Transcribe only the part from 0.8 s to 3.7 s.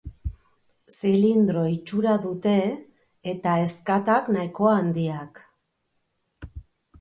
Zilindro itxura dute, eta